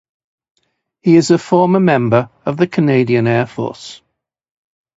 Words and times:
He 1.01 1.15
is 1.15 1.29
a 1.29 1.37
former 1.37 1.79
member 1.79 2.31
of 2.43 2.57
the 2.57 2.65
Canadian 2.65 3.27
Air 3.27 3.45
Force. 3.45 4.01